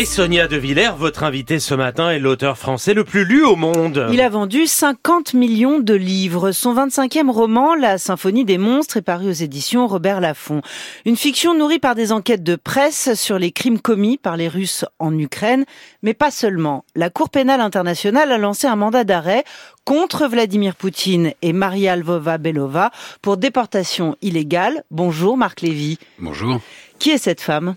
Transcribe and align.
Et 0.00 0.06
Sonia 0.06 0.48
De 0.48 0.56
Villers, 0.56 0.92
votre 0.96 1.24
invité 1.24 1.60
ce 1.60 1.74
matin, 1.74 2.08
est 2.08 2.18
l'auteur 2.18 2.56
français 2.56 2.94
le 2.94 3.04
plus 3.04 3.26
lu 3.26 3.44
au 3.44 3.54
monde. 3.54 4.06
Il 4.10 4.22
a 4.22 4.30
vendu 4.30 4.66
50 4.66 5.34
millions 5.34 5.78
de 5.78 5.92
livres. 5.92 6.52
Son 6.52 6.74
25e 6.74 7.28
roman, 7.28 7.74
La 7.74 7.98
Symphonie 7.98 8.46
des 8.46 8.56
monstres, 8.56 8.96
est 8.96 9.02
paru 9.02 9.28
aux 9.28 9.32
éditions 9.32 9.86
Robert 9.86 10.22
Laffont. 10.22 10.62
Une 11.04 11.18
fiction 11.18 11.54
nourrie 11.54 11.80
par 11.80 11.94
des 11.94 12.12
enquêtes 12.12 12.42
de 12.42 12.56
presse 12.56 13.12
sur 13.12 13.38
les 13.38 13.52
crimes 13.52 13.78
commis 13.78 14.16
par 14.16 14.38
les 14.38 14.48
Russes 14.48 14.86
en 15.00 15.18
Ukraine, 15.18 15.66
mais 16.02 16.14
pas 16.14 16.30
seulement. 16.30 16.86
La 16.94 17.10
Cour 17.10 17.28
pénale 17.28 17.60
internationale 17.60 18.32
a 18.32 18.38
lancé 18.38 18.66
un 18.66 18.76
mandat 18.76 19.04
d'arrêt 19.04 19.44
contre 19.84 20.28
Vladimir 20.28 20.76
Poutine 20.76 21.34
et 21.42 21.52
Maria 21.52 21.94
Lvova-Belova 21.96 22.90
pour 23.20 23.36
déportation 23.36 24.16
illégale. 24.22 24.82
Bonjour 24.90 25.36
Marc 25.36 25.60
Lévy. 25.60 25.98
Bonjour. 26.18 26.58
Qui 26.98 27.10
est 27.10 27.18
cette 27.18 27.42
femme? 27.42 27.74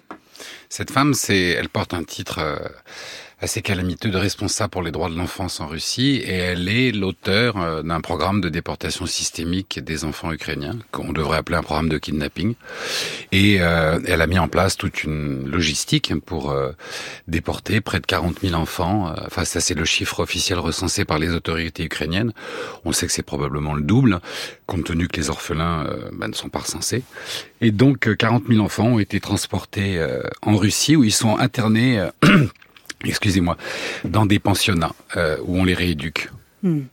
Cette 0.70 0.91
femme, 0.91 1.14
c'est, 1.14 1.50
elle 1.50 1.70
porte 1.70 1.94
un 1.94 2.04
titre 2.04 2.39
euh, 2.39 2.57
assez 3.44 3.62
calamiteux 3.62 4.10
de 4.10 4.17
responsable 4.17 4.70
pour 4.70 4.81
les 4.81 4.91
droits 4.91 5.09
de 5.09 5.17
l'enfance 5.17 5.59
en 5.59 5.67
Russie 5.67 6.22
et 6.26 6.31
elle 6.31 6.70
est 6.70 6.94
l'auteur 6.94 7.58
euh, 7.58 7.84
d'un 7.84 8.00
programme 8.00 8.40
de 8.40 8.48
déportation 8.48 9.05
systémique 9.05 9.81
des 9.84 10.05
enfants 10.05 10.31
ukrainiens 10.31 10.80
qu'on 10.91 11.12
devrait 11.12 11.40
appeler 11.40 11.58
un 11.58 11.62
programme 11.62 11.90
de 11.90 11.98
kidnapping 11.98 12.55
et 13.34 13.58
euh, 13.59 14.00
elle 14.08 14.22
a 14.22 14.27
mis 14.27 14.40
en 14.40 14.48
place 14.48 14.77
toute 14.77 15.03
une 15.03 15.50
logistique 15.50 16.14
pour 16.26 16.52
euh, 16.52 16.72
déporter 17.27 17.81
près 17.81 18.00
de 18.00 18.05
40 18.05 18.40
000 18.40 18.53
enfants. 18.53 19.14
Enfin 19.26 19.44
ça 19.44 19.59
c'est 19.59 19.73
le 19.73 19.84
chiffre 19.84 20.22
officiel 20.22 20.58
recensé 20.59 21.03
par 21.03 21.20
les 21.20 21.31
autorités 21.31 21.84
ukrainiennes. 21.84 22.31
On 22.86 22.94
sait 22.94 23.08
que 23.08 23.12
c'est 23.12 23.23
probablement 23.23 23.73
le 23.73 23.81
double 23.81 24.22
compte 24.67 24.86
tenu 24.86 25.09
que 25.09 25.17
les 25.17 25.30
orphelins 25.30 25.86
ben, 26.14 26.30
ne 26.30 26.34
sont 26.34 26.48
pas 26.48 26.59
recensés. 26.59 27.03
Et 27.59 27.72
donc 27.72 28.16
40 28.16 28.44
000 28.48 28.64
enfants 28.64 28.86
ont 28.86 29.00
été 29.00 29.20
transportés 29.20 30.02
en 30.41 30.55
Russie 30.55 30.95
où 30.95 31.03
ils 31.03 31.12
sont 31.12 31.38
internés 31.38 32.08
excusez-moi, 33.09 33.57
dans 34.03 34.25
des 34.25 34.39
pensionnats 34.39 34.93
euh, 35.17 35.38
où 35.45 35.57
on 35.57 35.63
les 35.63 35.73
rééduque. 35.73 36.30
Hmm. 36.64 36.83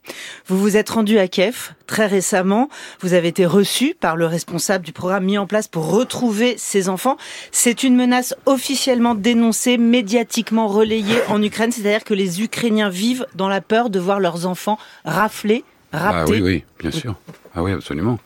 Vous 0.48 0.58
vous 0.58 0.76
êtes 0.76 0.90
rendu 0.90 1.18
à 1.18 1.28
Kiev 1.28 1.74
très 1.86 2.06
récemment. 2.06 2.68
Vous 3.00 3.14
avez 3.14 3.28
été 3.28 3.46
reçu 3.46 3.94
par 3.98 4.16
le 4.16 4.26
responsable 4.26 4.84
du 4.84 4.90
programme 4.92 5.24
mis 5.24 5.38
en 5.38 5.46
place 5.46 5.68
pour 5.68 5.92
retrouver 5.92 6.56
ces 6.58 6.88
enfants. 6.88 7.16
C'est 7.52 7.84
une 7.84 7.94
menace 7.94 8.34
officiellement 8.46 9.14
dénoncée, 9.14 9.78
médiatiquement 9.78 10.66
relayée 10.66 11.20
en 11.28 11.40
Ukraine. 11.40 11.70
C'est-à-dire 11.70 12.02
que 12.02 12.14
les 12.14 12.42
Ukrainiens 12.42 12.88
vivent 12.88 13.26
dans 13.36 13.48
la 13.48 13.60
peur 13.60 13.90
de 13.90 14.00
voir 14.00 14.18
leurs 14.18 14.44
enfants 14.44 14.76
raflés, 15.04 15.62
raptés. 15.92 16.18
Ah 16.18 16.24
oui, 16.28 16.40
oui, 16.40 16.64
bien 16.80 16.90
sûr. 16.90 17.14
Ah 17.54 17.62
oui, 17.62 17.70
absolument. 17.70 18.18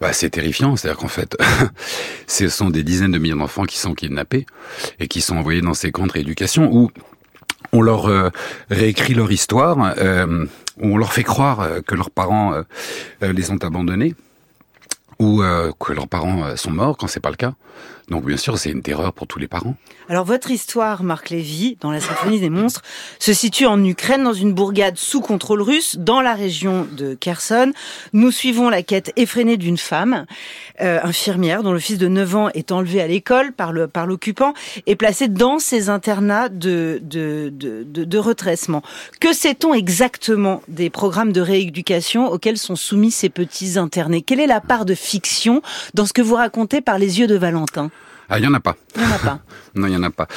Bah, 0.00 0.12
c'est 0.12 0.30
terrifiant. 0.30 0.74
C'est-à-dire 0.74 0.98
qu'en 0.98 1.06
fait, 1.06 1.36
ce 2.26 2.48
sont 2.48 2.70
des 2.70 2.82
dizaines 2.82 3.12
de 3.12 3.18
millions 3.18 3.36
d'enfants 3.36 3.66
qui 3.66 3.78
sont 3.78 3.94
kidnappés 3.94 4.46
et 4.98 5.06
qui 5.06 5.20
sont 5.20 5.36
envoyés 5.36 5.60
dans 5.60 5.74
ces 5.74 5.92
camps 5.92 6.08
de 6.08 6.12
rééducation 6.12 6.70
où 6.72 6.90
on 7.72 7.82
leur 7.82 8.08
euh, 8.08 8.30
réécrit 8.70 9.14
leur 9.14 9.30
histoire, 9.30 9.94
euh, 9.98 10.46
on 10.80 10.96
leur 10.96 11.12
fait 11.12 11.24
croire 11.24 11.60
euh, 11.60 11.80
que 11.80 11.94
leurs 11.94 12.10
parents 12.10 12.54
les 13.20 13.50
ont 13.50 13.58
abandonnés 13.58 14.14
ou 15.18 15.42
que 15.80 15.92
leurs 15.92 16.08
parents 16.08 16.56
sont 16.56 16.70
morts 16.70 16.96
quand 16.96 17.08
c'est 17.08 17.20
pas 17.20 17.30
le 17.30 17.36
cas. 17.36 17.54
Donc 18.08 18.24
bien 18.24 18.38
sûr, 18.38 18.56
c'est 18.58 18.70
une 18.70 18.82
terreur 18.82 19.12
pour 19.12 19.26
tous 19.26 19.38
les 19.38 19.48
parents. 19.48 19.74
Alors 20.08 20.24
votre 20.24 20.50
histoire, 20.50 21.02
Marc 21.02 21.28
Lévy, 21.28 21.76
dans 21.80 21.90
la 21.90 22.00
symphonie 22.00 22.40
des 22.40 22.48
monstres, 22.48 22.82
se 23.18 23.34
situe 23.34 23.66
en 23.66 23.84
Ukraine, 23.84 24.24
dans 24.24 24.32
une 24.32 24.54
bourgade 24.54 24.96
sous 24.96 25.20
contrôle 25.20 25.60
russe, 25.60 25.96
dans 25.98 26.22
la 26.22 26.34
région 26.34 26.86
de 26.90 27.12
Kherson. 27.12 27.72
Nous 28.14 28.30
suivons 28.30 28.70
la 28.70 28.82
quête 28.82 29.12
effrénée 29.16 29.58
d'une 29.58 29.76
femme, 29.76 30.24
euh, 30.80 31.00
infirmière, 31.02 31.62
dont 31.62 31.72
le 31.72 31.78
fils 31.78 31.98
de 31.98 32.08
9 32.08 32.36
ans 32.36 32.48
est 32.54 32.72
enlevé 32.72 33.02
à 33.02 33.06
l'école 33.06 33.52
par 33.52 33.72
le 33.72 33.88
par 33.88 34.06
l'occupant 34.06 34.54
et 34.86 34.96
placé 34.96 35.28
dans 35.28 35.58
ces 35.58 35.90
internats 35.90 36.48
de 36.48 37.00
de, 37.02 37.52
de, 37.52 37.84
de, 37.84 38.04
de 38.04 38.18
retraitement. 38.18 38.82
Que 39.20 39.34
sait-on 39.34 39.74
exactement 39.74 40.62
des 40.68 40.88
programmes 40.88 41.32
de 41.32 41.42
rééducation 41.42 42.32
auxquels 42.32 42.58
sont 42.58 42.76
soumis 42.76 43.10
ces 43.10 43.28
petits 43.28 43.76
internés? 43.78 44.22
Quelle 44.22 44.40
est 44.40 44.46
la 44.46 44.62
part 44.62 44.86
de 44.86 44.94
fiction 45.08 45.62
dans 45.94 46.06
ce 46.06 46.12
que 46.12 46.22
vous 46.22 46.36
racontez 46.36 46.80
par 46.80 46.98
les 46.98 47.18
yeux 47.18 47.26
de 47.26 47.36
Valentin 47.36 47.90
ah, 48.30 48.38
il 48.38 48.44
y 48.44 48.46
en 48.46 48.52
a 48.52 48.60
pas. 48.60 48.76
Il 48.94 49.02
y 49.02 49.06
en 49.06 49.12
a 49.12 49.18
pas. 49.18 49.40
non, 49.74 49.86
il 49.86 49.94
y 49.94 49.96
en 49.96 50.02
a 50.02 50.10
pas. 50.10 50.28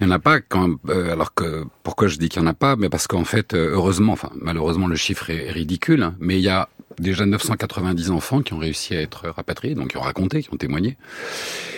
Il 0.00 0.04
y 0.04 0.06
en 0.06 0.12
a 0.12 0.20
pas 0.20 0.40
quand 0.40 0.76
euh, 0.88 1.12
alors 1.12 1.34
que 1.34 1.64
pourquoi 1.82 2.06
je 2.06 2.16
dis 2.16 2.28
qu'il 2.28 2.40
y 2.40 2.44
en 2.44 2.46
a 2.46 2.54
pas? 2.54 2.76
Mais 2.76 2.88
parce 2.88 3.08
qu'en 3.08 3.24
fait 3.24 3.54
euh, 3.54 3.72
heureusement 3.72 4.12
enfin 4.12 4.30
malheureusement 4.36 4.86
le 4.86 4.94
chiffre 4.94 5.30
est 5.30 5.50
ridicule 5.50 6.04
hein, 6.04 6.14
mais 6.20 6.38
il 6.38 6.44
y 6.44 6.48
a 6.48 6.68
déjà 6.98 7.26
990 7.26 8.10
enfants 8.10 8.42
qui 8.42 8.52
ont 8.52 8.58
réussi 8.58 8.94
à 8.94 9.00
être 9.00 9.28
rapatriés, 9.28 9.74
donc 9.74 9.88
qui 9.88 9.96
ont 9.96 10.02
raconté, 10.02 10.42
qui 10.42 10.52
ont 10.52 10.56
témoigné. 10.56 10.96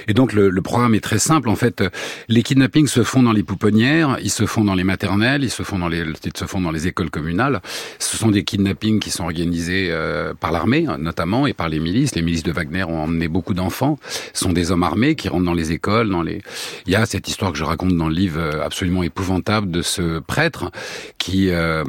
Et 0.08 0.14
donc 0.14 0.32
le, 0.32 0.50
le, 0.50 0.62
programme 0.62 0.94
est 0.94 1.00
très 1.00 1.18
simple. 1.18 1.48
En 1.48 1.56
fait, 1.56 1.84
les 2.28 2.42
kidnappings 2.42 2.86
se 2.86 3.02
font 3.02 3.22
dans 3.22 3.32
les 3.32 3.42
pouponnières, 3.42 4.18
ils 4.22 4.30
se 4.30 4.46
font 4.46 4.64
dans 4.64 4.74
les 4.74 4.84
maternelles, 4.84 5.44
ils 5.44 5.50
se 5.50 5.62
font 5.62 5.78
dans 5.78 5.88
les, 5.88 6.00
ils 6.00 6.36
se 6.36 6.44
font 6.44 6.60
dans 6.60 6.70
les 6.70 6.86
écoles 6.86 7.10
communales. 7.10 7.60
Ce 7.98 8.16
sont 8.16 8.30
des 8.30 8.44
kidnappings 8.44 9.00
qui 9.00 9.10
sont 9.10 9.24
organisés 9.24 9.88
euh, 9.90 10.34
par 10.34 10.52
l'armée, 10.52 10.86
notamment, 10.98 11.46
et 11.46 11.52
par 11.52 11.68
les 11.68 11.78
milices. 11.78 12.14
Les 12.14 12.22
milices 12.22 12.42
de 12.42 12.52
Wagner 12.52 12.84
ont 12.84 13.02
emmené 13.02 13.28
beaucoup 13.28 13.54
d'enfants. 13.54 13.98
Ce 14.32 14.44
sont 14.44 14.52
des 14.52 14.70
hommes 14.70 14.82
armés 14.82 15.14
qui 15.14 15.28
rentrent 15.28 15.44
dans 15.44 15.54
les 15.54 15.72
écoles, 15.72 16.10
dans 16.10 16.22
les. 16.22 16.42
Il 16.86 16.92
y 16.92 16.96
a 16.96 17.06
cette 17.06 17.28
histoire 17.28 17.52
que 17.52 17.58
je 17.58 17.64
raconte 17.64 17.96
dans 17.96 18.08
le 18.08 18.14
livre 18.14 18.40
euh, 18.40 18.64
absolument 18.64 19.02
épouvantable 19.02 19.70
de 19.70 19.82
ce 19.82 20.18
prêtre 20.18 20.70
qui 21.18 21.50
euh, 21.50 21.84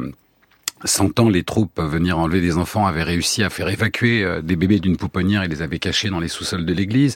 sentant 0.86 1.30
les 1.30 1.44
troupes 1.44 1.80
venir 1.80 2.18
enlever 2.20 2.42
des 2.42 2.58
enfants, 2.58 2.86
avait 2.86 3.04
réussi 3.04 3.44
à 3.44 3.50
faire 3.50 3.70
évacuer 3.70 4.24
euh, 4.24 4.42
des 4.42 4.56
bébés 4.56 4.80
d'une 4.80 4.98
pouponnière 4.98 5.44
et 5.44 5.48
les 5.48 5.62
avait 5.62 5.80
cachés 5.80 6.10
dans 6.10 6.20
les 6.20 6.28
sous-sols 6.28 6.66
de 6.66 6.74
l'église. 6.74 7.16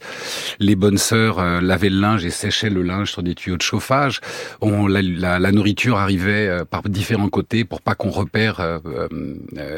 Les 0.60 0.76
bonnes 0.76 0.98
sœurs 0.98 1.40
euh, 1.40 1.62
lavaient 1.62 1.90
le 1.90 2.00
linge 2.00 2.26
et 2.26 2.30
séchaient 2.30 2.70
le 2.70 2.82
linge 2.82 3.12
sur 3.12 3.24
des 3.24 3.36
tuyaux 3.36 3.58
de 3.58 3.62
chauffage. 3.62 4.22
On, 4.62 4.88
la, 4.88 5.02
la, 5.02 5.52
nourriture 5.52 5.98
arrivait 5.98 6.48
euh, 6.48 6.66
par 6.66 6.84
différents 6.84 7.30
côtés 7.30 7.66
pour 7.66 7.82
pas 7.82 7.96
qu'on 7.96 8.10
repère 8.10 8.62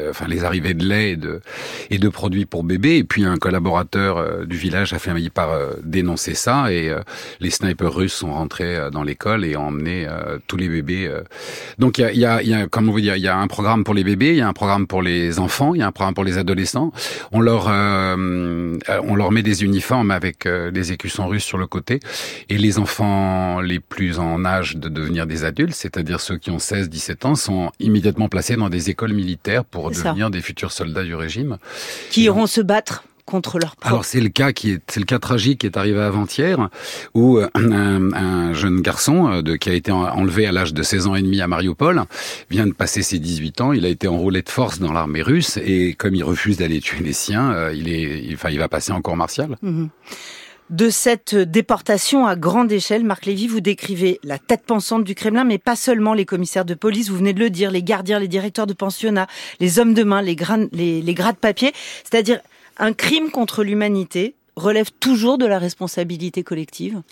enfin 0.08 0.26
les 0.28 0.44
arrivées 0.44 0.74
de 0.74 0.84
lait 0.84 1.12
et 1.12 1.16
de, 1.16 1.40
et 1.90 1.98
de 1.98 2.08
produits 2.08 2.46
pour 2.46 2.64
bébés. 2.64 2.98
Et 2.98 3.04
puis 3.04 3.24
un 3.24 3.36
collaborateur 3.36 4.46
du 4.46 4.56
village 4.56 4.92
a 4.92 4.98
fini 4.98 5.30
par 5.30 5.50
dénoncer 5.82 6.34
ça 6.34 6.72
et 6.72 6.94
les 7.40 7.50
snipers 7.50 7.94
russes 7.94 8.14
sont 8.14 8.32
rentrés 8.32 8.90
dans 8.92 9.02
l'école 9.02 9.44
et 9.44 9.56
ont 9.56 9.68
emmené 9.68 10.06
tous 10.46 10.56
les 10.56 10.68
bébés. 10.68 11.10
Donc 11.78 11.98
il 11.98 12.16
y 12.16 12.24
a, 12.24 12.42
y, 12.42 12.48
y 12.48 12.54
a, 12.54 12.66
comment 12.66 12.92
vous 12.92 13.00
dire, 13.00 13.16
il 13.16 13.22
y 13.22 13.28
a 13.28 13.36
un 13.36 13.46
programme 13.46 13.79
pour 13.84 13.94
les 13.94 14.04
bébés, 14.04 14.30
il 14.30 14.36
y 14.36 14.40
a 14.40 14.48
un 14.48 14.52
programme 14.52 14.86
pour 14.86 15.02
les 15.02 15.38
enfants, 15.38 15.74
il 15.74 15.78
y 15.78 15.82
a 15.82 15.86
un 15.86 15.92
programme 15.92 16.14
pour 16.14 16.24
les 16.24 16.38
adolescents. 16.38 16.92
On 17.32 17.40
leur 17.40 17.68
euh, 17.68 18.76
on 19.04 19.14
leur 19.14 19.32
met 19.32 19.42
des 19.42 19.64
uniformes 19.64 20.10
avec 20.10 20.46
euh, 20.46 20.70
des 20.70 20.92
écussons 20.92 21.26
russes 21.26 21.44
sur 21.44 21.58
le 21.58 21.66
côté. 21.66 22.00
Et 22.48 22.58
les 22.58 22.78
enfants 22.78 23.60
les 23.60 23.80
plus 23.80 24.18
en 24.18 24.44
âge 24.44 24.76
de 24.76 24.88
devenir 24.88 25.26
des 25.26 25.44
adultes, 25.44 25.74
c'est-à-dire 25.74 26.20
ceux 26.20 26.36
qui 26.36 26.50
ont 26.50 26.58
16 26.58 26.88
17 26.88 27.24
ans 27.24 27.34
sont 27.34 27.70
immédiatement 27.80 28.28
placés 28.28 28.56
dans 28.56 28.68
des 28.68 28.90
écoles 28.90 29.12
militaires 29.12 29.64
pour 29.64 29.90
devenir 29.90 30.30
des 30.30 30.40
futurs 30.40 30.72
soldats 30.72 31.04
du 31.04 31.14
régime. 31.14 31.58
Qui 32.10 32.24
iront 32.24 32.46
se 32.46 32.60
battre 32.60 33.04
contre 33.30 33.58
leur 33.58 33.76
Alors 33.82 34.04
c'est 34.04 34.20
le 34.20 34.28
cas 34.28 34.52
qui 34.52 34.72
est 34.72 34.80
c'est 34.88 35.00
le 35.00 35.06
cas 35.06 35.18
tragique 35.18 35.60
qui 35.60 35.66
est 35.66 35.76
arrivé 35.76 36.00
avant-hier 36.00 36.68
où 37.14 37.38
euh, 37.38 37.48
un, 37.54 38.12
un, 38.12 38.52
jeune 38.52 38.80
garçon 38.80 39.30
euh, 39.30 39.42
de, 39.42 39.56
qui 39.56 39.70
a 39.70 39.72
été 39.72 39.92
enlevé 39.92 40.46
à 40.46 40.52
l'âge 40.52 40.74
de 40.74 40.82
16 40.82 41.06
ans 41.06 41.14
et 41.14 41.22
demi 41.22 41.40
à 41.40 41.46
Mariupol 41.46 42.02
vient 42.50 42.66
de 42.66 42.72
passer 42.72 43.02
ses 43.02 43.18
18 43.18 43.60
ans, 43.60 43.72
il 43.72 43.86
a 43.86 43.88
été 43.88 44.08
enrôlé 44.08 44.42
de 44.42 44.48
force 44.48 44.80
dans 44.80 44.92
l'armée 44.92 45.22
russe 45.22 45.58
et 45.58 45.94
comme 45.94 46.14
il 46.14 46.24
refuse 46.24 46.58
d'aller 46.58 46.80
tuer 46.80 47.02
les 47.02 47.12
siens, 47.12 47.52
euh, 47.52 47.72
il 47.74 47.88
est 47.88 48.22
il, 48.24 48.34
enfin 48.34 48.50
il 48.50 48.58
va 48.58 48.68
passer 48.68 48.92
en 48.92 49.00
cours 49.00 49.16
martial. 49.16 49.56
Mhm. 49.62 49.88
De 50.70 50.88
cette 50.88 51.34
déportation 51.34 52.26
à 52.28 52.36
grande 52.36 52.70
échelle, 52.70 53.02
Marc 53.02 53.26
Lévy, 53.26 53.48
vous 53.48 53.60
décrivez 53.60 54.20
la 54.22 54.38
tête 54.38 54.62
pensante 54.64 55.02
du 55.02 55.16
Kremlin, 55.16 55.42
mais 55.42 55.58
pas 55.58 55.74
seulement 55.74 56.14
les 56.14 56.24
commissaires 56.24 56.64
de 56.64 56.74
police, 56.74 57.08
vous 57.08 57.16
venez 57.16 57.32
de 57.32 57.40
le 57.40 57.50
dire, 57.50 57.72
les 57.72 57.82
gardiens, 57.82 58.20
les 58.20 58.28
directeurs 58.28 58.68
de 58.68 58.72
pensionnats, 58.72 59.26
les 59.58 59.80
hommes 59.80 59.94
de 59.94 60.04
main, 60.04 60.22
les, 60.22 60.36
grains, 60.36 60.68
les, 60.70 61.02
les 61.02 61.14
gras 61.14 61.32
de 61.32 61.38
papier, 61.38 61.72
c'est-à-dire 62.04 62.38
un 62.80 62.92
crime 62.92 63.30
contre 63.30 63.62
l'humanité 63.62 64.34
relève 64.56 64.90
toujours 64.98 65.38
de 65.38 65.46
la 65.46 65.58
responsabilité 65.58 66.42
collective 66.42 67.02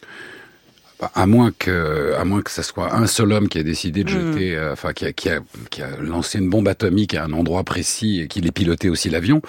bah, 0.98 1.12
à 1.14 1.26
moins 1.26 1.52
que, 1.56 2.14
à 2.18 2.24
moins 2.24 2.42
que 2.42 2.50
ce 2.50 2.62
soit 2.62 2.92
un 2.92 3.06
seul 3.06 3.32
homme 3.32 3.48
qui 3.48 3.58
a 3.58 3.62
décidé 3.62 4.03
de 4.03 4.12
hmm. 4.12 4.32
jeter, 4.32 4.56
euh, 4.56 4.72
enfin 4.72 4.92
qui 4.92 5.06
a, 5.06 5.12
qui, 5.12 5.30
a, 5.30 5.38
qui 5.70 5.80
a, 5.80 5.91
lancé 6.00 6.38
une 6.38 6.50
bombe 6.50 6.66
atomique 6.66 7.15
à 7.15 7.22
un 7.22 7.32
endroit 7.32 7.62
précis 7.62 8.20
et 8.20 8.26
qui 8.26 8.41
ait 8.41 8.50
piloté 8.50 8.88
aussi 8.88 9.09
l'avion, 9.09 9.41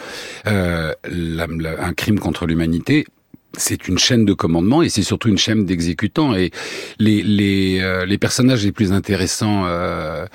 euh, 0.45 0.93
un 1.05 1.93
crime 1.93 2.19
contre 2.19 2.45
l'humanité 2.45 3.07
c'est 3.59 3.87
une 3.87 3.97
chaîne 3.97 4.25
de 4.25 4.33
commandement 4.33 4.81
et 4.81 4.89
c'est 4.89 5.03
surtout 5.03 5.29
une 5.29 5.37
chaîne 5.37 5.65
d'exécutants. 5.65 6.35
Et 6.35 6.51
les 6.97 7.21
les, 7.21 7.79
euh, 7.81 8.05
les 8.05 8.17
personnages 8.17 8.63
les 8.63 8.71
plus 8.71 8.91
intéressants 8.91 9.65
euh, 9.65 10.25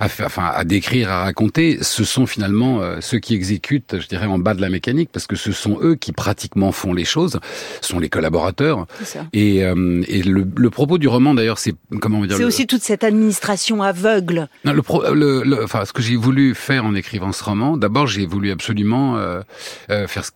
à 0.00 0.06
enfin 0.06 0.50
à 0.54 0.64
décrire 0.64 1.10
à 1.10 1.24
raconter 1.24 1.78
ce 1.82 2.04
sont 2.04 2.26
finalement 2.26 2.80
euh, 2.80 2.98
ceux 3.00 3.18
qui 3.18 3.34
exécutent 3.34 3.98
je 3.98 4.06
dirais 4.06 4.26
en 4.26 4.38
bas 4.38 4.54
de 4.54 4.60
la 4.60 4.68
mécanique 4.68 5.10
parce 5.12 5.26
que 5.26 5.36
ce 5.36 5.52
sont 5.52 5.78
eux 5.82 5.94
qui 5.94 6.12
pratiquement 6.12 6.72
font 6.72 6.92
les 6.92 7.04
choses 7.04 7.40
sont 7.80 7.98
les 7.98 8.08
collaborateurs. 8.08 8.86
Et 9.32 9.58
et 9.58 10.22
le, 10.22 10.46
le, 10.56 10.70
propos 10.70 10.98
du 10.98 11.08
roman 11.08 11.34
d'ailleurs 11.34 11.58
c'est 11.58 11.74
comment 12.00 12.24
dire 12.24 12.36
c'est 12.36 12.44
aussi 12.44 12.66
toute 12.66 12.82
cette 12.82 13.04
administration 13.04 13.82
aveugle. 13.82 14.48
Non, 14.64 14.72
le, 14.72 15.42
le, 15.44 15.64
enfin 15.64 15.84
ce 15.84 15.92
que 15.92 16.02
j'ai 16.02 16.16
voulu 16.16 16.54
faire 16.54 16.84
en 16.84 16.94
écrivant 16.94 17.32
ce 17.32 17.42
roman 17.42 17.76
d'abord 17.76 18.06
j'ai 18.06 18.26
voulu 18.26 18.50
absolument 18.50 19.18
faire 19.88 20.24
ce, 20.24 20.30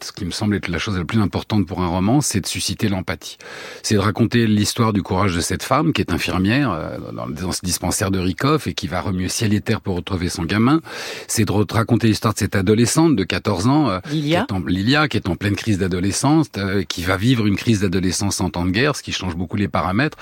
ce 0.00 0.12
qui 0.12 0.24
me 0.24 0.30
semble 0.30 0.56
être 0.56 0.68
la 0.68 0.78
chose 0.78 0.96
la 0.96 1.04
plus 1.04 1.20
importante 1.20 1.57
importante 1.58 1.66
pour 1.66 1.80
un 1.80 1.88
roman, 1.88 2.20
c'est 2.20 2.40
de 2.40 2.46
susciter 2.46 2.88
l'empathie. 2.88 3.38
C'est 3.82 3.94
de 3.94 4.00
raconter 4.00 4.46
l'histoire 4.46 4.92
du 4.92 5.02
courage 5.02 5.34
de 5.34 5.40
cette 5.40 5.62
femme 5.62 5.92
qui 5.92 6.00
est 6.00 6.12
infirmière 6.12 6.72
euh, 6.72 6.98
dans, 7.12 7.52
ce 7.52 7.60
dispensaire 7.62 8.10
de 8.10 8.18
Rikoff 8.18 8.66
et 8.66 8.74
qui 8.74 8.86
va 8.86 9.00
remuer 9.00 9.28
ciel 9.28 9.54
et 9.54 9.60
terre 9.60 9.80
pour 9.80 9.96
retrouver 9.96 10.28
son 10.28 10.44
gamin. 10.44 10.80
C'est 11.26 11.44
de 11.44 11.72
raconter 11.72 12.08
l'histoire 12.08 12.34
de 12.34 12.38
cette 12.38 12.56
adolescente 12.56 13.16
de 13.16 13.24
14 13.24 13.66
ans, 13.66 13.90
euh, 13.90 13.98
Lilia, 14.10 14.44
qui 14.44 14.54
est 14.54 14.56
en, 14.56 14.60
Lilia, 14.60 15.08
qui 15.08 15.16
est 15.16 15.28
en 15.28 15.36
pleine 15.36 15.56
crise 15.56 15.78
d'adolescence, 15.78 16.46
euh, 16.56 16.82
qui 16.84 17.02
va 17.02 17.16
vivre 17.16 17.46
une 17.46 17.56
crise 17.56 17.80
d'adolescence 17.80 18.40
en 18.40 18.50
temps 18.50 18.64
de 18.64 18.70
guerre, 18.70 18.96
ce 18.96 19.02
qui 19.02 19.12
change 19.12 19.36
beaucoup 19.36 19.56
les 19.56 19.68
paramètres, 19.68 20.18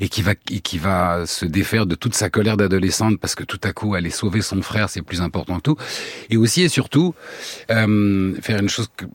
et 0.00 0.08
qui 0.08 0.22
va 0.22 0.34
qui 0.34 0.78
va 0.78 1.26
se 1.26 1.46
défaire 1.46 1.86
de 1.86 1.94
toute 1.94 2.14
sa 2.14 2.30
colère 2.30 2.56
d'adolescente 2.56 3.18
parce 3.18 3.34
que 3.34 3.44
tout 3.44 3.60
à 3.62 3.72
coup 3.72 3.96
elle 3.96 4.06
est 4.06 4.10
sauver 4.10 4.42
son 4.42 4.62
frère, 4.62 4.88
c'est 4.88 5.02
plus 5.02 5.20
important 5.20 5.56
que 5.56 5.62
tout. 5.62 5.76
Et 6.30 6.36
aussi 6.36 6.62
et 6.62 6.68
surtout 6.68 7.14
euh, 7.70 8.34
faire 8.40 8.60
une 8.60 8.68
chose 8.68 8.88
que 8.96 9.06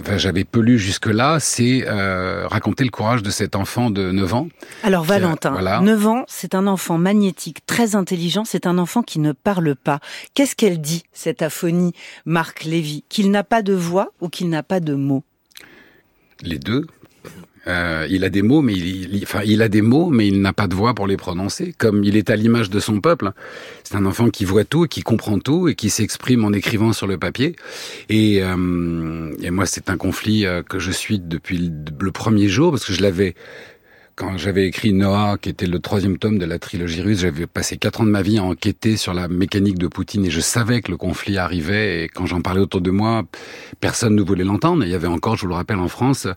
enfin, 0.00 0.18
j'avais 0.18 0.44
peu 0.44 0.60
lu 0.60 0.78
jusque-là, 0.78 1.38
c'est 1.40 1.84
euh, 1.86 2.46
raconter 2.46 2.84
le 2.84 2.90
courage 2.90 3.22
de 3.22 3.30
cet 3.30 3.56
enfant 3.56 3.90
de 3.90 4.10
9 4.10 4.34
ans. 4.34 4.48
Alors 4.82 5.04
Valentin, 5.04 5.80
9 5.82 6.06
ans, 6.06 6.24
c'est 6.28 6.54
un 6.54 6.66
enfant 6.66 6.98
magnétique, 6.98 7.64
très 7.66 7.96
intelligent, 7.96 8.44
c'est 8.44 8.66
un 8.66 8.78
enfant 8.78 9.02
qui 9.02 9.18
ne 9.18 9.32
parle 9.32 9.74
pas. 9.74 10.00
Qu'est-ce 10.34 10.56
qu'elle 10.56 10.80
dit, 10.80 11.04
cette 11.12 11.42
aphonie, 11.42 11.92
Marc 12.24 12.64
Lévy? 12.64 13.04
Qu'il 13.08 13.30
n'a 13.30 13.44
pas 13.44 13.62
de 13.62 13.74
voix 13.74 14.12
ou 14.20 14.28
qu'il 14.28 14.48
n'a 14.48 14.62
pas 14.62 14.80
de 14.80 14.94
mots? 14.94 15.24
Les 16.42 16.58
deux. 16.58 16.86
Euh, 17.66 18.06
il 18.08 18.24
a 18.24 18.30
des 18.30 18.42
mots, 18.42 18.62
mais 18.62 18.72
il, 18.72 19.20
enfin, 19.22 19.42
il 19.44 19.60
a 19.62 19.68
des 19.68 19.82
mots, 19.82 20.08
mais 20.08 20.26
il 20.26 20.40
n'a 20.40 20.52
pas 20.52 20.66
de 20.66 20.74
voix 20.74 20.94
pour 20.94 21.06
les 21.06 21.16
prononcer. 21.16 21.74
Comme 21.76 22.04
il 22.04 22.16
est 22.16 22.30
à 22.30 22.36
l'image 22.36 22.70
de 22.70 22.80
son 22.80 23.00
peuple, 23.00 23.32
c'est 23.84 23.96
un 23.96 24.06
enfant 24.06 24.30
qui 24.30 24.44
voit 24.44 24.64
tout, 24.64 24.86
qui 24.86 25.02
comprend 25.02 25.38
tout 25.38 25.68
et 25.68 25.74
qui 25.74 25.90
s'exprime 25.90 26.44
en 26.44 26.52
écrivant 26.52 26.92
sur 26.92 27.06
le 27.06 27.18
papier. 27.18 27.56
Et, 28.08 28.42
euh, 28.42 29.32
et 29.42 29.50
moi, 29.50 29.66
c'est 29.66 29.90
un 29.90 29.96
conflit 29.96 30.46
euh, 30.46 30.62
que 30.62 30.78
je 30.78 30.90
suis 30.90 31.18
depuis 31.18 31.70
le 32.00 32.12
premier 32.12 32.48
jour 32.48 32.70
parce 32.70 32.84
que 32.84 32.92
je 32.92 33.02
l'avais 33.02 33.34
quand 34.20 34.36
j'avais 34.36 34.66
écrit 34.66 34.92
Noah, 34.92 35.38
qui 35.40 35.48
était 35.48 35.66
le 35.66 35.78
troisième 35.78 36.18
tome 36.18 36.36
de 36.36 36.44
la 36.44 36.58
trilogie 36.58 37.00
russe, 37.00 37.20
j'avais 37.20 37.46
passé 37.46 37.78
quatre 37.78 38.02
ans 38.02 38.04
de 38.04 38.10
ma 38.10 38.20
vie 38.20 38.36
à 38.36 38.44
enquêter 38.44 38.98
sur 38.98 39.14
la 39.14 39.28
mécanique 39.28 39.78
de 39.78 39.86
Poutine 39.86 40.26
et 40.26 40.30
je 40.30 40.40
savais 40.40 40.82
que 40.82 40.90
le 40.90 40.98
conflit 40.98 41.38
arrivait 41.38 42.04
et 42.04 42.08
quand 42.08 42.26
j'en 42.26 42.42
parlais 42.42 42.60
autour 42.60 42.82
de 42.82 42.90
moi, 42.90 43.22
personne 43.80 44.14
ne 44.14 44.20
voulait 44.20 44.44
l'entendre. 44.44 44.84
Il 44.84 44.90
y 44.90 44.94
avait 44.94 45.06
encore, 45.06 45.36
je 45.36 45.42
vous 45.42 45.48
le 45.48 45.54
rappelle, 45.54 45.78
en 45.78 45.88
France, 45.88 46.28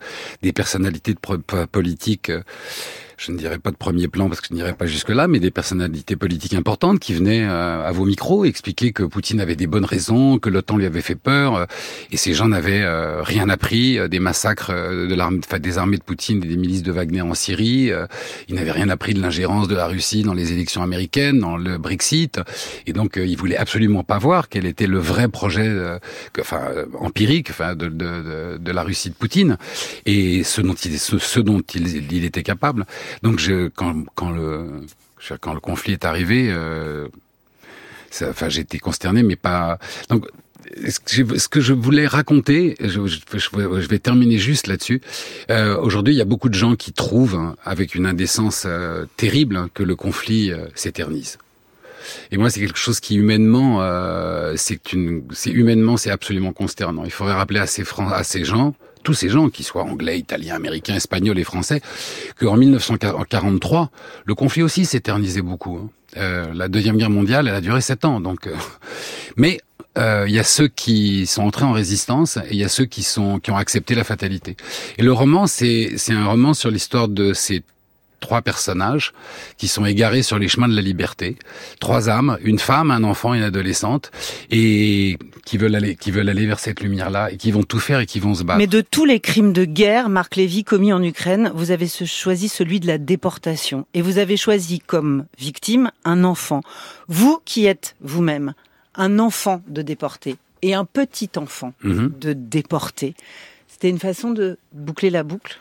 des 0.42 0.54
personnalités 0.54 1.14
de 1.14 1.66
politiques 1.66 2.32
je 3.18 3.32
ne 3.32 3.38
dirais 3.38 3.60
pas 3.60 3.72
de 3.72 3.76
premier 3.76 4.08
plan 4.08 4.28
parce 4.28 4.42
que 4.42 4.48
je 4.50 4.54
n'irai 4.54 4.74
pas 4.74 4.86
jusque-là, 4.86 5.28
mais 5.28 5.40
des 5.40 5.52
personnalités 5.52 6.16
politiques 6.16 6.54
importantes 6.54 7.00
qui 7.00 7.14
venaient 7.14 7.44
euh, 7.44 7.88
à 7.88 7.92
vos 7.92 8.06
micros 8.06 8.46
expliquer 8.46 8.92
que 8.92 9.04
Poutine 9.04 9.40
avait 9.40 9.56
des 9.56 9.68
bonnes 9.68 9.86
raisons, 9.86 10.40
que 10.40 10.50
l'OTAN 10.50 10.78
lui 10.78 10.86
avait 10.86 11.02
fait 11.02 11.16
peur, 11.16 11.56
euh, 11.56 11.66
et 12.12 12.18
ces 12.18 12.34
gens 12.34 12.48
n'avaient 12.48 12.82
euh, 12.82 13.22
rien 13.24 13.50
appris 13.50 13.98
des 14.10 14.20
massacres 14.20 14.72
de 14.72 15.14
l'armée, 15.16 15.42
des 15.60 15.78
armées 15.78 15.98
de 15.98 16.04
Poutine 16.04 16.44
et 16.44 16.48
des 16.48 16.58
milices 16.58 16.84
de 16.84 16.92
Wagner 16.92 17.22
en 17.22 17.34
Syrie. 17.34 17.92
ils 18.48 18.56
n'avaient 18.56 18.72
rien 18.72 18.90
appris 18.90 19.14
de 19.14 19.22
l'ingérence 19.22 19.68
de 19.68 19.76
la 19.76 19.88
Russie 19.88 20.24
dans 20.24 20.34
les 20.34 20.52
élections 20.52 20.82
américaines, 20.82 21.40
dans 21.40 21.58
le 21.58 21.78
Brexit, 21.78 22.40
et 22.88 22.94
donc 22.94 23.18
ils 23.18 23.38
voulaient 23.38 23.58
absolument 23.58 24.04
pas 24.04 24.18
voir 24.18 24.50
quel 24.50 24.66
était 24.66 24.88
le 24.88 25.00
vrai 25.00 25.28
projet, 25.28 25.72
enfin 26.40 26.62
empirique, 27.00 27.50
enfin 27.50 27.76
de, 27.76 27.88
de, 27.88 28.58
de, 28.58 28.72
la 28.72 28.84
Russie 28.84 29.10
de 29.10 29.16
Poutine, 29.16 29.58
et 30.06 30.44
ce 30.44 30.62
dont 30.62 30.74
il, 30.74 31.00
ce 31.00 31.40
dont 31.40 31.62
il, 31.74 32.12
il 32.12 32.26
était 32.26 32.44
capable. 32.44 32.86
Donc 33.22 33.40
je, 33.40 33.70
quand, 33.70 34.04
quand, 34.16 34.32
le, 34.32 34.82
quand 35.42 35.54
le 35.54 35.60
conflit 35.60 35.94
est 35.94 36.06
arrivé, 36.06 36.50
euh, 36.50 37.08
ça, 38.12 38.30
enfin 38.30 38.50
j'étais 38.50 38.80
consterné, 38.80 39.24
mais 39.24 39.36
pas. 39.36 39.80
Donc 40.10 40.28
ce 40.86 41.48
que 41.48 41.62
je 41.62 41.74
voulais 41.74 42.08
raconter, 42.08 42.76
je, 42.80 43.06
je, 43.06 43.20
je 43.34 43.88
vais 43.88 44.00
terminer 44.00 44.38
juste 44.38 44.68
là-dessus. 44.68 45.02
Euh, 45.50 45.78
Aujourd'hui, 45.78 46.14
il 46.14 46.18
y 46.18 46.22
a 46.22 46.26
beaucoup 46.26 46.50
de 46.50 46.56
gens 46.56 46.76
qui 46.76 46.94
trouvent, 46.94 47.36
hein, 47.36 47.56
avec 47.64 47.96
une 47.96 48.06
indécence 48.06 48.64
euh, 48.66 49.06
terrible, 49.18 49.56
hein, 49.58 49.70
que 49.74 49.84
le 49.84 49.96
conflit 49.96 50.52
euh, 50.52 50.66
s'éternise. 50.76 51.38
Et 52.32 52.38
moi, 52.38 52.50
c'est 52.50 52.60
quelque 52.60 52.78
chose 52.78 53.00
qui 53.00 53.16
humainement, 53.16 53.80
euh, 53.82 54.56
c'est 54.58 54.94
humainement, 54.94 55.98
c'est 55.98 56.12
absolument 56.12 56.52
consternant. 56.52 57.06
Il 57.06 57.12
faudrait 57.12 57.34
rappeler 57.34 57.60
à 57.60 57.68
ces 58.24 58.44
gens, 58.44 58.76
tous 59.04 59.14
ces 59.14 59.30
gens, 59.30 59.50
qui 59.50 59.64
soient 59.64 59.84
anglais, 59.84 60.18
italiens, 60.18 60.56
américains, 60.56 60.96
espagnols 60.96 61.40
et 61.40 61.44
français, 61.44 61.82
qu'en 62.40 62.58
1943, 62.58 63.92
le 64.26 64.36
conflit 64.36 64.64
aussi 64.64 64.86
s'éternisait 64.86 65.42
beaucoup. 65.42 65.78
Hein. 65.78 65.90
Euh, 66.18 66.54
la 66.54 66.68
deuxième 66.68 66.98
guerre 66.98 67.10
mondiale, 67.10 67.48
elle 67.48 67.56
a 67.56 67.62
duré 67.62 67.82
sept 67.82 68.06
ans, 68.06 68.20
donc. 68.20 68.48
Euh, 68.48 68.56
mais 69.38 69.60
euh, 69.98 70.26
il 70.28 70.34
y 70.34 70.40
a 70.40 70.44
ceux 70.44 70.68
qui 70.68 71.28
sont 71.28 71.44
entrés 71.44 71.66
en 71.66 71.72
résistance 71.72 72.38
et 72.38 72.52
il 72.52 72.58
y 72.58 72.64
a 72.64 72.70
ceux 72.70 72.86
qui 72.86 73.04
sont 73.04 73.40
qui 73.40 73.52
ont 73.52 73.58
accepté 73.58 73.94
la 73.96 74.04
fatalité. 74.04 74.56
Et 74.98 75.04
le 75.04 75.12
roman, 75.12 75.48
c'est 75.48 75.94
c'est 75.98 76.14
un 76.14 76.26
roman 76.26 76.54
sur 76.54 76.72
l'histoire 76.72 77.08
de 77.08 77.34
ces 77.34 77.64
trois 78.24 78.42
personnages 78.42 79.12
qui 79.58 79.68
sont 79.68 79.86
égarés 79.86 80.24
sur 80.24 80.40
les 80.40 80.48
chemins 80.48 80.70
de 80.70 80.76
la 80.76 80.82
liberté, 80.82 81.36
trois 81.82 82.10
âmes, 82.10 82.38
une 82.42 82.58
femme, 82.58 82.90
un 82.90 83.04
enfant, 83.04 83.34
une 83.34 83.44
adolescente, 83.44 84.12
et 84.50 85.18
qui 85.46 85.58
veulent 85.58 85.76
aller, 85.76 85.96
qui 85.98 86.10
veulent 86.10 86.30
aller 86.30 86.46
vers 86.46 86.60
cette 86.60 86.80
lumière-là, 86.80 87.32
et 87.32 87.38
qui 87.38 87.52
vont 87.52 87.64
tout 87.64 87.80
faire 87.80 88.00
et 88.00 88.06
qui 88.06 88.22
vont 88.22 88.34
se 88.34 88.44
battre. 88.44 88.60
Mais 88.60 88.68
de 88.68 88.80
tous 88.80 89.04
les 89.04 89.20
crimes 89.20 89.52
de 89.52 89.66
guerre, 89.66 90.08
Marc 90.08 90.38
Lévy, 90.38 90.64
commis 90.64 90.94
en 90.94 91.04
Ukraine, 91.04 91.52
vous 91.54 91.72
avez 91.72 91.88
choisi 91.88 92.48
celui 92.48 92.80
de 92.80 92.88
la 92.88 92.98
déportation, 92.98 93.86
et 93.94 94.02
vous 94.02 94.18
avez 94.18 94.38
choisi 94.38 94.80
comme 94.80 95.26
victime 95.38 95.92
un 96.06 96.24
enfant. 96.24 96.62
Vous 97.10 97.42
qui 97.44 97.66
êtes 97.66 97.96
vous-même 98.00 98.54
un 98.96 99.20
enfant 99.20 99.62
de 99.68 99.82
déporté 99.82 100.38
et 100.62 100.74
un 100.74 100.86
petit 100.86 101.32
enfant 101.36 101.74
mhm. 101.84 102.14
de 102.22 102.32
déporté, 102.32 103.16
c'était 103.68 103.90
une 103.90 104.00
façon 104.00 104.32
de 104.32 104.58
boucler 104.72 105.10
la 105.10 105.24
boucle? 105.24 105.60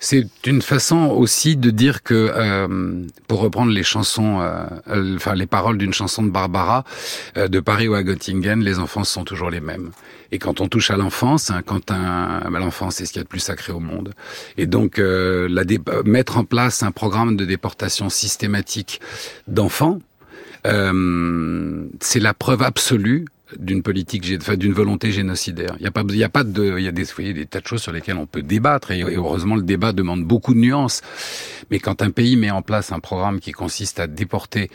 C'est 0.00 0.28
une 0.46 0.62
façon 0.62 1.08
aussi 1.08 1.56
de 1.56 1.70
dire 1.70 2.02
que, 2.02 2.14
euh, 2.14 3.04
pour 3.26 3.40
reprendre 3.40 3.72
les 3.72 3.82
chansons, 3.82 4.40
euh, 4.40 5.16
enfin 5.16 5.34
les 5.34 5.46
paroles 5.46 5.76
d'une 5.78 5.92
chanson 5.92 6.22
de 6.22 6.30
Barbara, 6.30 6.84
euh, 7.36 7.48
de 7.48 7.60
Paris 7.60 7.88
ou 7.88 7.94
à 7.94 8.02
Göttingen, 8.02 8.62
les 8.62 8.78
enfants 8.78 9.04
sont 9.04 9.24
toujours 9.24 9.50
les 9.50 9.60
mêmes. 9.60 9.90
Et 10.30 10.38
quand 10.38 10.60
on 10.60 10.68
touche 10.68 10.90
à 10.90 10.96
l'enfance, 10.96 11.50
hein, 11.50 11.62
quand 11.64 11.90
un, 11.90 12.48
bah, 12.50 12.58
l'enfance 12.60 12.96
c'est 12.96 13.06
ce 13.06 13.12
qu'il 13.12 13.20
y 13.20 13.22
a 13.22 13.24
de 13.24 13.28
plus 13.28 13.40
sacré 13.40 13.72
au 13.72 13.80
monde. 13.80 14.14
Et 14.56 14.66
donc 14.66 14.98
la 14.98 15.64
mettre 16.04 16.36
en 16.36 16.44
place 16.44 16.82
un 16.82 16.90
programme 16.92 17.36
de 17.36 17.44
déportation 17.44 18.08
systématique 18.08 19.00
d'enfants, 19.46 20.00
c'est 20.64 22.20
la 22.20 22.34
preuve 22.34 22.62
absolue 22.62 23.24
d'une 23.56 23.82
politique, 23.82 24.24
enfin, 24.40 24.56
d'une 24.56 24.72
volonté 24.72 25.10
génocidaire. 25.10 25.74
Il 25.78 25.82
n'y 25.82 25.88
a 25.88 25.90
pas, 25.90 26.02
il 26.08 26.16
y 26.16 26.24
a 26.24 26.28
pas 26.28 26.44
de, 26.44 26.78
il 26.78 26.84
y 26.84 26.88
a 26.88 26.92
des, 26.92 27.32
des 27.32 27.46
tas 27.46 27.60
de 27.60 27.66
choses 27.66 27.82
sur 27.82 27.92
lesquelles 27.92 28.16
on 28.16 28.26
peut 28.26 28.42
débattre 28.42 28.90
et, 28.90 29.02
heureusement 29.02 29.56
le 29.56 29.62
débat 29.62 29.92
demande 29.92 30.24
beaucoup 30.24 30.54
de 30.54 30.58
nuances. 30.58 31.02
Mais 31.70 31.78
quand 31.78 32.02
un 32.02 32.10
pays 32.10 32.36
met 32.36 32.50
en 32.50 32.62
place 32.62 32.92
un 32.92 33.00
programme 33.00 33.40
qui 33.40 33.52
consiste 33.52 34.00
à 34.00 34.06
déporter, 34.06 34.70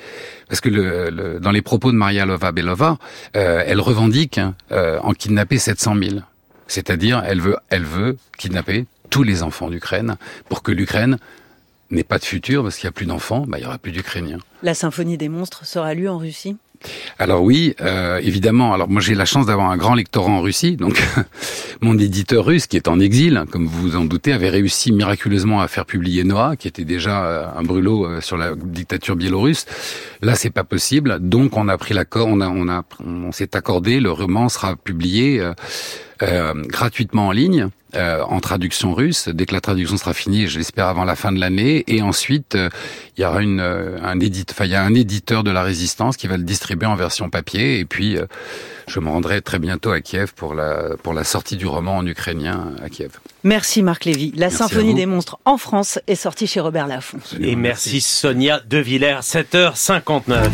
parce 0.47 0.61
que 0.61 1.39
dans 1.39 1.51
les 1.51 1.61
propos 1.61 1.91
de 1.91 1.97
Maria 1.97 2.25
Lova 2.25 2.51
Belova, 2.51 2.97
euh, 3.35 3.63
elle 3.65 3.81
revendique 3.81 4.37
hein, 4.37 4.55
euh, 4.71 4.99
en 5.01 5.13
kidnapper 5.13 5.57
700 5.57 5.95
000. 5.95 6.15
C'est-à-dire, 6.67 7.23
elle 7.25 7.41
veut, 7.41 7.57
elle 7.69 7.83
veut 7.83 8.17
kidnapper 8.37 8.85
tous 9.09 9.23
les 9.23 9.43
enfants 9.43 9.69
d'Ukraine 9.69 10.17
pour 10.49 10.63
que 10.63 10.71
l'Ukraine 10.71 11.17
n'ait 11.91 12.03
pas 12.03 12.17
de 12.17 12.25
futur 12.25 12.63
parce 12.63 12.77
qu'il 12.77 12.87
n'y 12.87 12.89
a 12.89 12.93
plus 12.93 13.05
d'enfants, 13.05 13.45
bah, 13.47 13.59
il 13.59 13.63
y 13.63 13.65
aura 13.67 13.77
plus 13.77 13.91
d'Ukrainiens. 13.91 14.39
La 14.63 14.73
symphonie 14.73 15.17
des 15.17 15.29
monstres 15.29 15.65
sera 15.65 15.93
lue 15.93 16.09
en 16.09 16.17
Russie? 16.17 16.57
Alors 17.19 17.43
oui, 17.43 17.75
euh, 17.81 18.19
évidemment. 18.21 18.73
Alors 18.73 18.89
moi 18.89 19.01
j'ai 19.01 19.15
la 19.15 19.25
chance 19.25 19.45
d'avoir 19.45 19.69
un 19.71 19.77
grand 19.77 19.95
lectorat 19.95 20.31
en 20.31 20.41
Russie, 20.41 20.75
donc 20.75 21.01
mon 21.81 21.97
éditeur 21.97 22.45
russe 22.45 22.67
qui 22.67 22.77
est 22.77 22.87
en 22.87 22.99
exil, 22.99 23.43
comme 23.51 23.65
vous 23.67 23.81
vous 23.81 23.95
en 23.95 24.05
doutez, 24.05 24.33
avait 24.33 24.49
réussi 24.49 24.91
miraculeusement 24.91 25.61
à 25.61 25.67
faire 25.67 25.85
publier 25.85 26.23
Noah, 26.23 26.55
qui 26.55 26.67
était 26.67 26.85
déjà 26.85 27.25
euh, 27.25 27.45
un 27.55 27.63
brûlot 27.63 28.05
euh, 28.05 28.21
sur 28.21 28.37
la 28.37 28.55
dictature 28.55 29.15
biélorusse. 29.15 29.65
Là 30.21 30.35
c'est 30.35 30.49
pas 30.49 30.63
possible, 30.63 31.17
donc 31.19 31.57
on 31.57 31.67
a 31.67 31.77
pris 31.77 31.93
l'accord, 31.93 32.27
on 32.27 33.31
s'est 33.31 33.55
accordé, 33.55 33.99
le 33.99 34.11
roman 34.11 34.49
sera 34.49 34.75
publié 34.75 35.39
euh, 35.39 35.53
gratuitement 36.67 37.27
en 37.27 37.31
ligne. 37.31 37.69
Euh, 37.95 38.23
en 38.23 38.39
traduction 38.39 38.95
russe, 38.95 39.29
dès 39.31 39.45
que 39.45 39.53
la 39.53 39.61
traduction 39.61 39.97
sera 39.97 40.15
finie, 40.15 40.47
je 40.47 40.57
l'espère 40.57 40.87
avant 40.87 41.05
la 41.05 41.15
fin 41.15 41.31
de 41.31 41.39
l'année, 41.39 41.83
et 41.85 42.01
ensuite 42.01 42.55
euh, 42.55 42.69
il 43.17 43.21
y 43.21 43.23
aura 43.23 43.43
une, 43.43 43.59
un 43.59 44.19
édite, 44.19 44.49
enfin 44.51 44.65
il 44.65 44.71
y 44.71 44.75
a 44.75 44.83
un 44.83 44.95
éditeur 44.95 45.43
de 45.43 45.51
la 45.51 45.61
résistance 45.61 46.17
qui 46.17 46.25
va 46.25 46.37
le 46.37 46.43
distribuer 46.43 46.87
en 46.87 46.95
version 46.95 47.29
papier, 47.29 47.77
et 47.77 47.85
puis 47.85 48.17
je 48.87 48.99
me 48.99 49.09
rendrai 49.09 49.43
très 49.43 49.59
bientôt 49.59 49.91
à 49.91 50.01
Kiev 50.01 50.33
pour 50.35 50.55
la 50.55 50.95
pour 51.03 51.13
la 51.13 51.23
sortie 51.23 51.55
du 51.55 51.67
roman 51.67 51.97
en 51.97 52.07
ukrainien 52.07 52.71
à 52.83 52.89
Kiev. 52.89 53.11
Merci 53.43 53.83
Marc 53.83 54.05
Lévy. 54.05 54.33
La 54.35 54.49
Symphonie 54.49 54.95
des 54.95 55.05
monstres 55.05 55.37
en 55.45 55.57
France 55.57 55.99
est 56.07 56.15
sortie 56.15 56.47
chez 56.47 56.61
Robert 56.61 56.87
Laffont. 56.87 57.19
Et 57.39 57.55
merci 57.55 58.01
Sonia 58.01 58.59
De 58.67 58.79
Villers, 58.79 59.19
7h59. 59.21 60.49